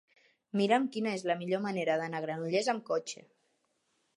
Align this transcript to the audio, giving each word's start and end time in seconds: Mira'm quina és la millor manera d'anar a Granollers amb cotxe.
Mira'm 0.61 0.87
quina 0.95 1.11
és 1.17 1.25
la 1.31 1.35
millor 1.41 1.61
manera 1.67 1.99
d'anar 2.01 2.23
a 2.23 2.25
Granollers 2.27 2.71
amb 2.75 2.85
cotxe. 2.89 3.25